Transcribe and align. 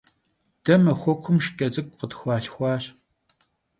De 0.65 0.75
maxuekum 0.83 1.37
şşç'e 1.43 1.67
ts'ık'u 1.73 1.95
khıtxualhxuaş. 1.99 2.83